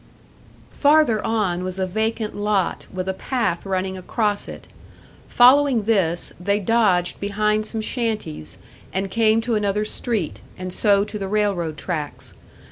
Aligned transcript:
Farther 0.79 1.23
on 1.23 1.63
was 1.63 1.77
a 1.77 1.85
vacant 1.85 2.35
lot 2.35 2.87
with 2.91 3.07
a 3.07 3.13
path 3.13 3.67
running 3.67 3.95
across 3.99 4.47
it. 4.47 4.67
Following 5.29 5.83
this, 5.83 6.33
they 6.39 6.59
dodged 6.59 7.19
behind 7.19 7.67
some 7.67 7.81
shanties, 7.81 8.57
and 8.91 9.11
came 9.11 9.41
to 9.41 9.53
another 9.53 9.85
street 9.85 10.39
and 10.57 10.73
so 10.73 11.03
to 11.03 11.19
the 11.19 11.27
railroad 11.27 11.77
tracks. 11.77 12.33